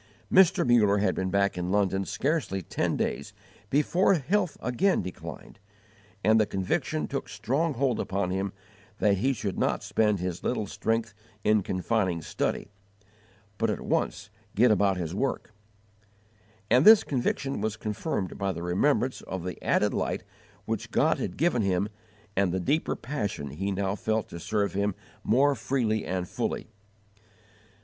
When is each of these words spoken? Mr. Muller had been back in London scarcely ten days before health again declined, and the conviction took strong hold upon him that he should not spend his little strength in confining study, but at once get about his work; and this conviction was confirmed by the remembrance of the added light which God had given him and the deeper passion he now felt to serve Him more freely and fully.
Mr. 0.33 0.65
Muller 0.67 0.97
had 0.97 1.13
been 1.13 1.29
back 1.29 1.59
in 1.59 1.69
London 1.69 2.05
scarcely 2.05 2.63
ten 2.63 2.97
days 2.97 3.33
before 3.69 4.15
health 4.15 4.57
again 4.59 5.03
declined, 5.03 5.59
and 6.23 6.39
the 6.39 6.47
conviction 6.47 7.07
took 7.07 7.29
strong 7.29 7.75
hold 7.75 7.99
upon 7.99 8.31
him 8.31 8.51
that 8.97 9.17
he 9.19 9.31
should 9.31 9.59
not 9.59 9.83
spend 9.83 10.17
his 10.19 10.43
little 10.43 10.65
strength 10.65 11.13
in 11.43 11.61
confining 11.61 12.19
study, 12.19 12.71
but 13.59 13.69
at 13.69 13.79
once 13.81 14.31
get 14.55 14.71
about 14.71 14.97
his 14.97 15.13
work; 15.13 15.53
and 16.71 16.83
this 16.83 17.03
conviction 17.03 17.61
was 17.61 17.77
confirmed 17.77 18.39
by 18.39 18.51
the 18.51 18.63
remembrance 18.63 19.21
of 19.27 19.43
the 19.43 19.63
added 19.63 19.93
light 19.93 20.23
which 20.65 20.89
God 20.89 21.19
had 21.19 21.37
given 21.37 21.61
him 21.61 21.87
and 22.35 22.51
the 22.51 22.59
deeper 22.59 22.95
passion 22.95 23.51
he 23.51 23.71
now 23.71 23.93
felt 23.93 24.29
to 24.29 24.39
serve 24.39 24.73
Him 24.73 24.95
more 25.23 25.53
freely 25.53 26.05
and 26.07 26.27
fully. 26.27 26.71